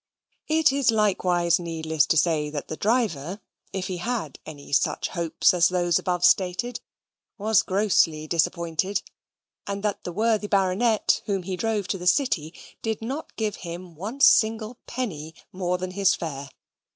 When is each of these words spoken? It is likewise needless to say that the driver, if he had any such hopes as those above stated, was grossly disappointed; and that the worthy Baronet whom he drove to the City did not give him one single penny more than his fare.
It 0.47 0.71
is 0.73 0.89
likewise 0.89 1.59
needless 1.59 2.07
to 2.07 2.17
say 2.17 2.49
that 2.49 2.69
the 2.69 2.75
driver, 2.75 3.39
if 3.71 3.85
he 3.85 3.97
had 3.97 4.39
any 4.47 4.71
such 4.71 5.09
hopes 5.09 5.53
as 5.53 5.67
those 5.67 5.99
above 5.99 6.25
stated, 6.25 6.81
was 7.37 7.61
grossly 7.61 8.25
disappointed; 8.25 9.03
and 9.67 9.83
that 9.83 10.03
the 10.03 10.11
worthy 10.11 10.47
Baronet 10.47 11.21
whom 11.27 11.43
he 11.43 11.55
drove 11.55 11.87
to 11.89 11.99
the 11.99 12.07
City 12.07 12.51
did 12.81 13.03
not 13.03 13.35
give 13.35 13.57
him 13.57 13.93
one 13.93 14.19
single 14.21 14.79
penny 14.87 15.35
more 15.51 15.77
than 15.77 15.91
his 15.91 16.15
fare. 16.15 16.49